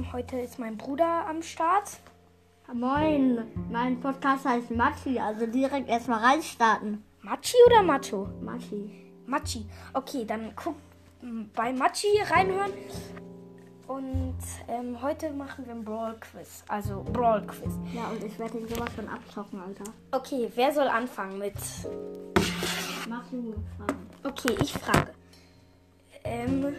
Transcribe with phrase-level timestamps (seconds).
[0.00, 1.98] Ähm, heute ist mein Bruder am Start.
[2.72, 7.04] Moin, mein Podcast heißt Machi, also direkt erstmal reinstarten.
[7.20, 8.28] Machi oder Macho?
[8.40, 9.12] Machi.
[9.26, 9.66] Machi.
[9.92, 10.76] Okay, dann guck
[11.54, 12.72] bei Machi reinhören.
[13.88, 16.64] Und ähm, heute machen wir ein Brawl Quiz.
[16.68, 17.72] Also Brawl Quiz.
[17.92, 19.84] Ja, und ich werde ihn sowas von abzocken, Alter.
[20.12, 21.54] Okay, wer soll anfangen mit?
[23.08, 24.06] Mach du Fragen.
[24.22, 25.12] Okay, ich frage.
[26.24, 26.74] Ähm,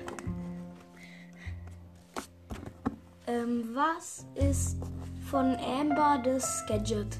[3.28, 4.78] ähm, was ist
[5.30, 7.20] von Amber das Gadget?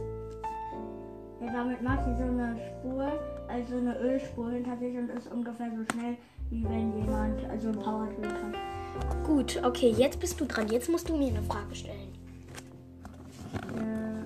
[1.40, 3.12] Ja, damit macht sie so eine Spur,
[3.48, 6.18] also eine Ölspur hinter sich und ist ungefähr so schnell,
[6.50, 9.26] wie wenn jemand, also ein Power hat.
[9.26, 10.68] Gut, okay, jetzt bist du dran.
[10.68, 12.14] Jetzt musst du mir eine Frage stellen.
[13.76, 14.26] Äh,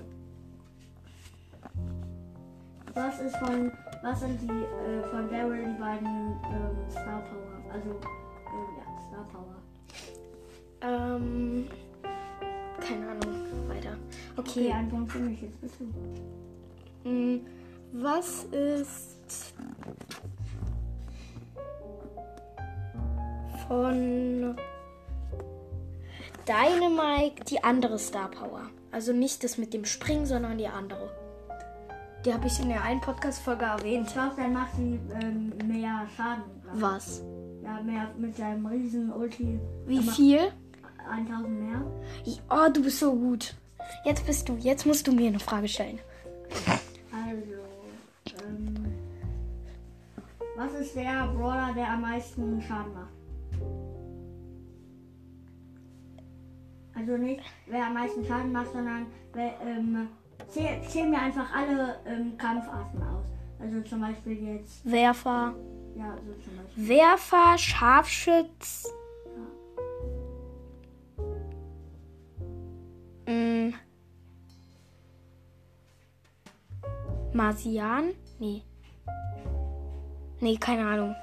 [2.94, 7.72] was ist von, was sind die äh, von Daryl die beiden ähm, Star Power?
[7.72, 9.65] Also, ähm, ja, Star Power.
[10.80, 11.68] Ähm,
[12.80, 13.68] keine Ahnung.
[13.68, 13.96] Weiter.
[14.36, 14.86] Okay, Okay.
[14.90, 15.62] Punkt für mich, jetzt
[17.04, 17.08] du.
[17.08, 17.40] mh,
[17.92, 19.54] was ist
[23.68, 24.56] von
[26.46, 28.62] Dynamite die andere Star Power?
[28.92, 31.10] Also nicht das mit dem Springen, sondern die andere.
[32.24, 34.06] Die habe ich in der einen Podcast-Folge erwähnt.
[34.08, 36.44] Ich glaube, dann macht sie ähm, mehr Schaden.
[36.74, 36.80] ich.
[36.82, 37.22] Was?
[37.62, 39.58] Ja, mehr mit seinem riesen Ulti.
[39.86, 40.52] Wie viel?
[41.08, 41.82] 1000 mehr.
[42.50, 43.54] Oh, du bist so gut.
[44.04, 44.56] Jetzt bist du.
[44.56, 45.98] Jetzt musst du mir eine Frage stellen.
[47.12, 48.86] Also, ähm,
[50.56, 53.10] was ist der Brawler, der am meisten Schaden macht?
[56.94, 60.08] Also nicht, wer am meisten Schaden macht, sondern wer, ähm,
[60.48, 63.26] zähl, zähl mir einfach alle ähm, Kampfarten aus.
[63.60, 65.54] Also zum Beispiel jetzt, Werfer.
[65.94, 66.88] ja, so zum Beispiel.
[66.88, 68.90] Werfer, Scharfschütz.
[77.36, 78.14] Marsian?
[78.38, 78.62] Nee.
[80.40, 81.14] Nee, keine Ahnung.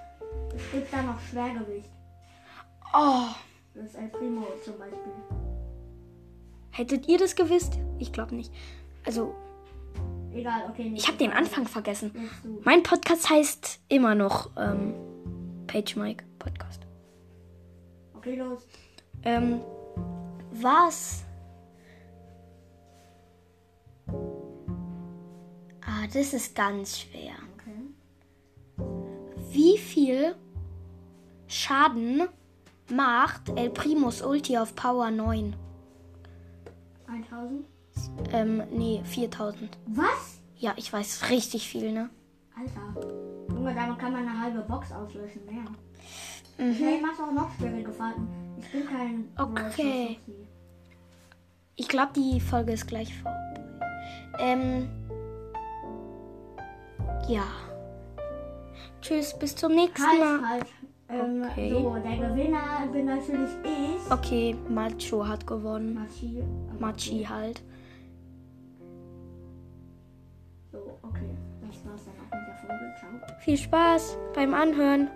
[0.55, 1.89] Es gibt da noch Schwergewicht.
[2.93, 3.25] Oh,
[3.73, 4.99] Das ist El Primo zum Beispiel.
[6.71, 7.77] hättet ihr das gewusst?
[7.99, 8.51] Ich glaube nicht.
[9.05, 9.33] Also,
[10.33, 10.91] Egal, okay.
[10.95, 12.29] ich habe den Anfang vergessen.
[12.63, 14.93] Mein Podcast heißt immer noch ähm,
[15.67, 16.81] Page Mike Podcast.
[18.15, 18.67] Okay, los.
[19.23, 19.61] Ähm,
[20.51, 21.23] was?
[26.13, 27.33] Das ist ganz schwer.
[27.55, 28.85] Okay.
[29.51, 30.35] Wie viel
[31.47, 32.23] Schaden
[32.89, 35.55] macht El Primus Ulti auf Power 9?
[37.07, 37.65] 1000.
[38.31, 39.77] Ähm, nee, 4000.
[39.87, 40.41] Was?
[40.57, 42.09] Ja, ich weiß richtig viel, ne?
[42.57, 43.01] Alter.
[43.49, 45.65] Junge, damit kann man eine halbe Box auslöschen, mehr.
[46.57, 46.73] Mhm.
[46.73, 48.27] Hey, machst auch noch schwierige Fahrten.
[48.57, 50.19] Ich bin kein Okay.
[51.75, 53.39] Ich glaube, die Folge ist gleich vorbei.
[54.39, 54.87] Ähm,
[57.27, 57.43] ja.
[59.01, 60.49] Tschüss, bis zum nächsten Halt, Mal.
[60.49, 60.65] halt.
[61.09, 61.69] Ähm, Okay.
[61.69, 64.11] So, der Gewinner bin natürlich ich.
[64.11, 65.93] Okay, Macho hat gewonnen.
[65.93, 66.43] Machi.
[66.79, 67.61] Machi halt.
[70.71, 71.29] So, okay.
[71.61, 72.95] Das war's dann auch mit der Folge.
[72.97, 73.37] Ciao.
[73.41, 75.09] Viel Spaß beim Anhören.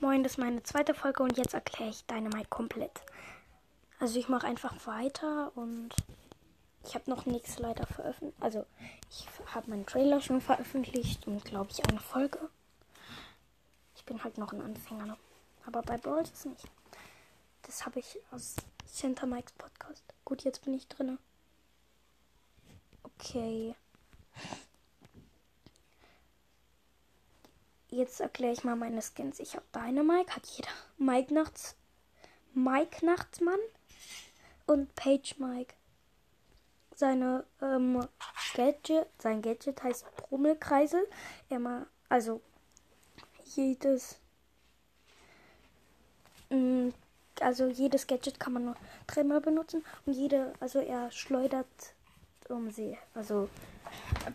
[0.00, 3.02] Moin, das ist meine zweite Folge und jetzt erkläre ich Dynamite komplett.
[4.00, 5.90] Also ich mache einfach weiter und
[6.84, 8.42] ich habe noch nichts leider veröffentlicht.
[8.42, 8.66] Also
[9.10, 12.38] ich habe meinen Trailer schon veröffentlicht und glaube ich eine Folge.
[13.96, 15.06] Ich bin halt noch ein Anfänger.
[15.06, 15.16] ne?
[15.66, 16.64] Aber bei Brawl ist es nicht.
[17.62, 20.02] Das habe ich aus Center Mikes Podcast.
[20.24, 21.18] Gut, jetzt bin ich drinne.
[23.02, 23.74] Okay.
[27.88, 29.40] Jetzt erkläre ich mal meine Skins.
[29.40, 30.70] Ich habe Dynamite, hat jeder.
[30.96, 31.76] Mike Nachts.
[32.54, 33.60] Mike Nachtsmann
[34.66, 35.74] und Page Mike.
[37.00, 38.06] Seine ähm,
[38.52, 41.00] Gadget, sein Gadget heißt Brummelkreisel.
[41.48, 42.42] Er mal, also
[43.56, 44.18] jedes,
[46.50, 46.90] mm,
[47.40, 48.76] also jedes Gadget kann man nur
[49.06, 51.66] dreimal benutzen und jede, also er schleudert
[52.50, 53.48] um sie, also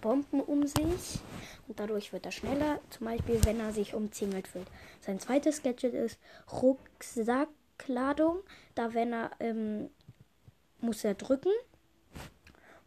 [0.01, 1.19] Bomben um sich
[1.67, 4.67] und dadurch wird er schneller, zum Beispiel wenn er sich umzingelt fühlt.
[5.01, 6.17] Sein zweites Gadget ist
[6.51, 8.39] Rucksackladung,
[8.73, 9.91] da wenn er ähm,
[10.79, 11.51] muss er drücken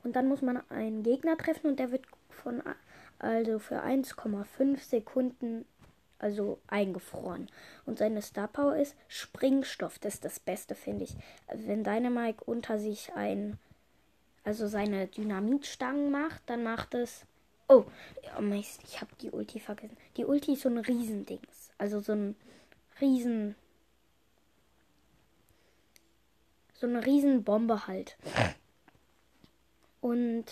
[0.04, 2.62] und dann muss man einen Gegner treffen und der wird von
[3.18, 5.64] also für 1,5 Sekunden
[6.18, 7.48] also eingefroren.
[7.86, 9.98] Und seine Star Power ist Springstoff.
[9.98, 11.16] Das ist das Beste, finde ich.
[11.52, 13.58] Wenn Dynamite unter sich ein
[14.44, 17.26] also seine Dynamitstangen macht, dann macht es.
[17.68, 17.84] Oh,
[18.38, 19.96] oh Mist, ich habe die Ulti vergessen.
[20.16, 21.70] Die Ulti ist so ein Riesendings.
[21.76, 22.34] Also so ein
[23.00, 23.56] riesen
[26.72, 28.16] so eine riesen Bombe halt.
[30.00, 30.44] Und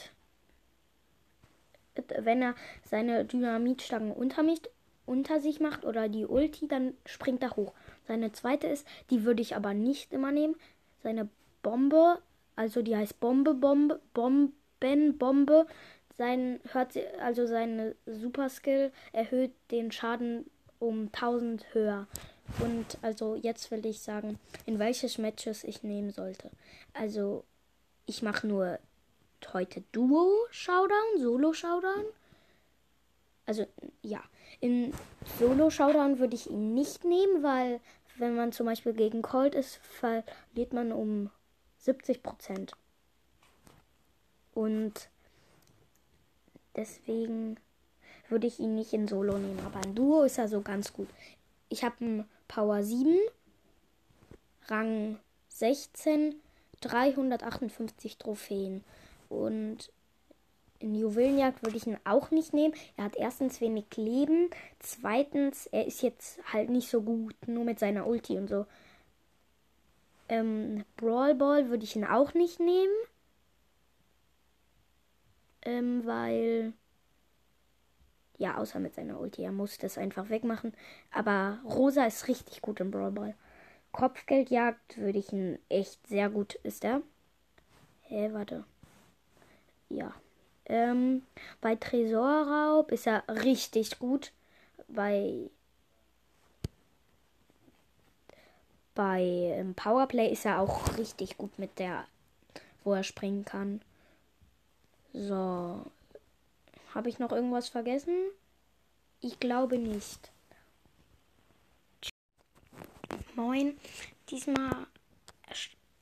[1.95, 2.55] wenn er
[2.85, 4.61] seine Dynamitstangen unter, mich,
[5.07, 7.73] unter sich macht oder die Ulti, dann springt er hoch.
[8.07, 10.57] Seine zweite ist, die würde ich aber nicht immer nehmen.
[11.03, 11.29] Seine
[11.63, 12.21] Bombe,
[12.55, 15.67] also die heißt Bombe, Bombe, Bomben, Bombe.
[16.17, 22.07] Sein, hört sie, also seine Super Skill erhöht den Schaden um 1000 höher.
[22.61, 26.51] Und also jetzt will ich sagen, in welches Matches ich nehmen sollte.
[26.95, 27.45] Also
[28.07, 28.79] ich mache nur
[29.53, 32.05] heute Duo Showdown, Solo Showdown.
[33.47, 33.67] Also
[34.03, 34.23] ja,
[34.61, 34.93] in
[35.39, 37.81] Solo Showdown würde ich ihn nicht nehmen, weil
[38.17, 41.31] wenn man zum Beispiel gegen Colt ist, verliert man um
[41.79, 42.73] 70 Prozent.
[44.55, 45.11] Und
[46.75, 47.59] deswegen
[48.29, 49.61] würde ich ihn nicht in Solo nehmen.
[49.65, 51.09] Aber in Duo ist er so ganz gut.
[51.69, 53.19] Ich habe einen Power 7,
[54.69, 55.19] Rang
[55.49, 56.35] 16,
[56.81, 58.85] 358 Trophäen.
[59.29, 59.91] Und
[60.79, 62.75] in Juwelenjagd würde ich ihn auch nicht nehmen.
[62.97, 64.51] Er hat erstens wenig Leben.
[64.79, 68.67] Zweitens, er ist jetzt halt nicht so gut, nur mit seiner Ulti und so.
[70.29, 72.95] Ähm, Brawl Ball würde ich ihn auch nicht nehmen.
[75.63, 76.73] Ähm, weil.
[78.39, 79.43] Ja, außer mit seiner Ulti.
[79.43, 80.75] Er muss das einfach wegmachen.
[81.11, 83.35] Aber Rosa ist richtig gut im Brawl Ball.
[83.93, 86.57] Kopfgeldjagd würde ich ihn echt sehr gut.
[86.57, 87.01] Ist er?
[88.03, 88.65] Hä, warte.
[89.89, 90.13] Ja.
[90.67, 91.23] Ähm,
[91.61, 94.33] bei Tresorraub ist er richtig gut.
[94.89, 95.49] Bei
[98.95, 102.07] bei ähm, Powerplay ist er auch richtig gut mit der,
[102.83, 103.83] wo er springen kann.
[105.13, 105.85] So.
[106.95, 108.15] Habe ich noch irgendwas vergessen?
[109.21, 110.31] Ich glaube nicht.
[113.35, 113.79] Moin.
[114.31, 114.87] Diesmal,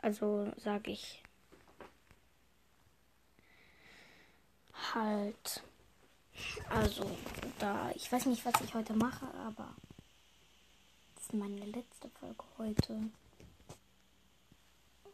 [0.00, 1.23] also sage ich
[4.94, 5.62] halt.
[6.68, 7.08] Also,
[7.58, 9.74] da, ich weiß nicht, was ich heute mache, aber
[11.14, 13.10] das ist meine letzte Folge heute.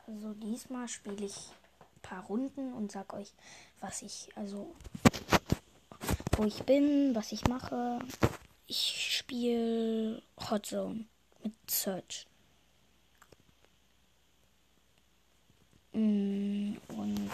[0.07, 3.33] Also diesmal spiele ich ein paar Runden und sag euch,
[3.81, 4.75] was ich, also
[6.37, 8.01] wo ich bin, was ich mache.
[8.67, 11.05] Ich spiele Hot Zone
[11.43, 12.27] mit Search.
[15.93, 17.31] Mm, und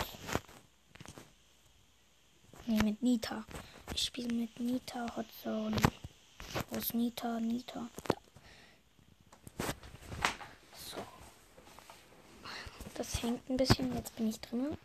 [2.69, 3.45] Nee, mit Nita.
[3.95, 5.77] Ich spiele mit Nita Hot Zone.
[6.69, 7.39] Wo ist Nita?
[7.39, 7.89] Nita.
[8.09, 8.17] Da.
[10.77, 10.97] So.
[12.95, 13.95] Das hängt ein bisschen.
[13.95, 14.77] Jetzt bin ich drin.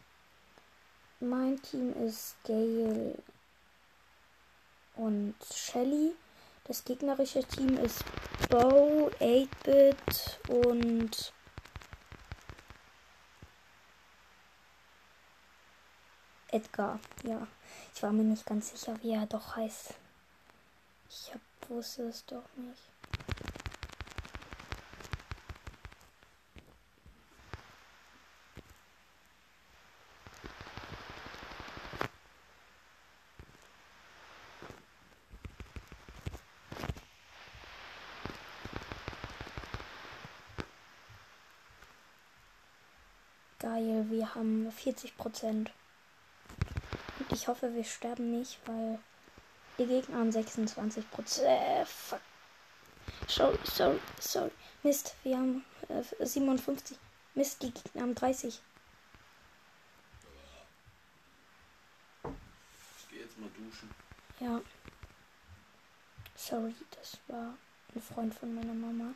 [1.21, 3.17] Mein Team ist Gale
[4.95, 6.13] und Shelly.
[6.65, 8.05] Das gegnerische Team ist
[8.49, 11.33] Bow, 8-Bit und
[16.49, 16.99] Edgar.
[17.23, 17.47] Ja.
[18.01, 19.93] Ich war mir nicht ganz sicher, wie er doch heißt.
[21.07, 22.81] Ich hab, wusste es doch nicht.
[43.59, 45.71] Geil, wir haben 40 Prozent.
[47.41, 48.99] Ich hoffe, wir sterben nicht, weil
[49.79, 51.47] die Gegner haben 26 Prozent.
[51.47, 52.21] Äh, fuck.
[53.27, 54.51] Sorry, sorry, sorry.
[54.83, 56.95] Mist, wir haben äh, 57.
[57.33, 58.61] Mist, die Gegner haben 30.
[62.23, 63.89] Ich gehe jetzt mal duschen.
[64.39, 64.61] Ja.
[66.35, 67.57] Sorry, das war
[67.95, 69.15] ein Freund von meiner Mama.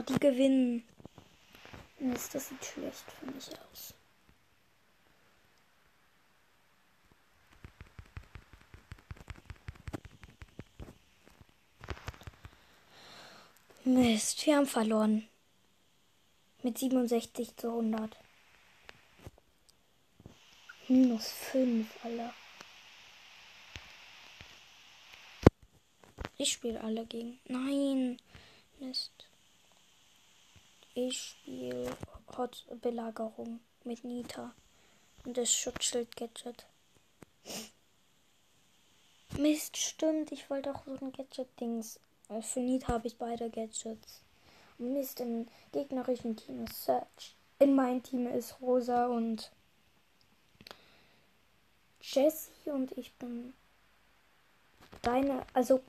[0.00, 0.82] Oh, die gewinnen.
[1.98, 3.92] Mist, das sieht schlecht für mich aus.
[13.84, 15.28] Mist, wir haben verloren.
[16.62, 18.16] Mit 67 zu 100.
[20.88, 22.32] Minus 5, Alter.
[26.38, 27.38] Ich spiele alle gegen.
[27.48, 28.18] Nein.
[28.78, 29.29] Mist.
[31.02, 31.96] Ich spiele
[32.36, 34.54] Hot Belagerung mit Nita
[35.24, 36.66] und das Schutzschild Gadget.
[39.38, 40.30] Mist, stimmt.
[40.30, 41.98] Ich wollte auch so ein Gadget-Dings.
[42.42, 44.20] Für Nita habe ich beide Gadgets.
[44.76, 47.34] Mist, im gegnerischen Team ist Search.
[47.58, 49.50] In meinem Team ist Rosa und
[52.02, 53.54] Jessie und ich bin
[55.00, 55.82] deine, also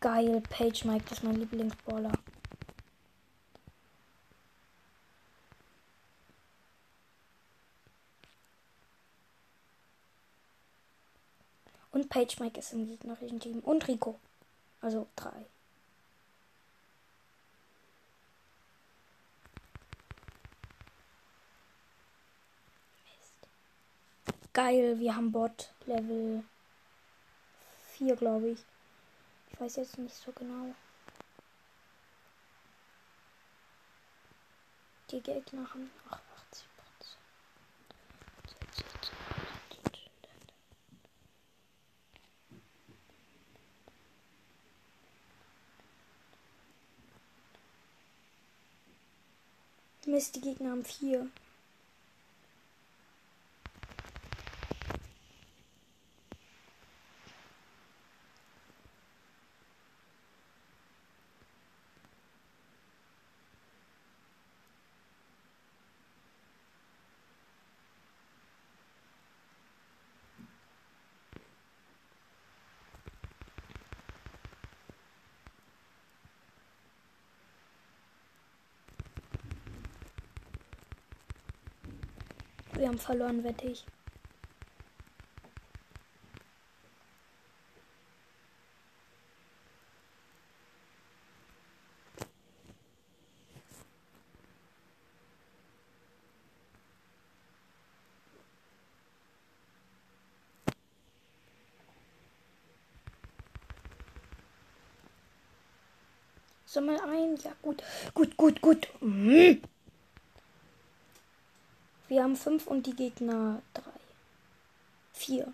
[0.00, 2.12] geil, Page Mike, das ist mein Lieblingsballer.
[11.90, 13.60] Und Page Mike ist im gegnerischen Team.
[13.60, 14.18] Und Rico.
[14.80, 15.46] Also drei.
[24.52, 26.42] Geil, wir haben Bot Level
[27.92, 28.58] 4, glaube ich.
[29.52, 30.74] Ich weiß jetzt nicht so genau.
[35.10, 36.27] Die Gegner haben 88
[50.08, 51.28] Mist, die Gegner haben 4.
[82.78, 83.84] Wir haben verloren, wette ich.
[106.64, 107.34] So mal ein.
[107.42, 107.82] Ja, gut.
[108.14, 108.86] Gut, gut, gut.
[109.00, 109.62] Mhm.
[112.08, 113.82] Wir haben fünf und die Gegner drei.
[115.12, 115.52] Vier.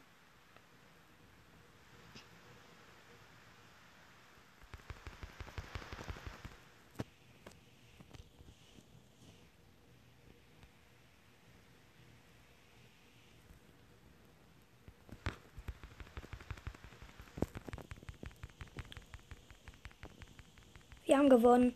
[21.04, 21.74] Wir haben gewonnen.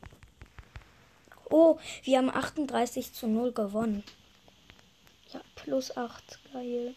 [1.51, 4.05] Oh, wir haben 38 zu 0 gewonnen.
[5.63, 6.39] Plus 8.
[6.53, 6.95] Geil.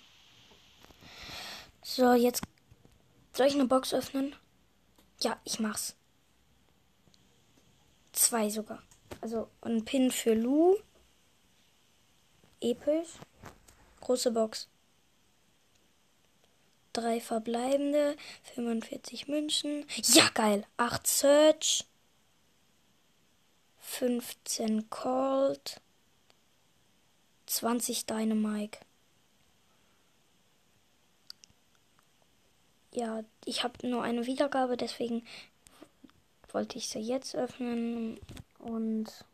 [1.82, 2.42] So, jetzt
[3.34, 4.36] soll ich eine Box öffnen?
[5.22, 5.96] Ja, ich mach's.
[8.12, 8.84] Zwei sogar.
[9.20, 10.78] Also ein Pin für Lu.
[12.60, 13.10] Episch.
[14.00, 14.68] Große Box.
[16.94, 18.16] Drei verbleibende.
[18.56, 19.86] 45 Münzen.
[20.04, 20.66] Ja, geil.
[20.78, 21.86] 8 Search.
[23.80, 25.82] 15 Cold.
[27.52, 28.80] 20 Dynamike.
[32.94, 35.26] Ja, ich habe nur eine Wiedergabe, deswegen
[36.52, 38.20] wollte ich sie jetzt öffnen
[38.60, 39.26] und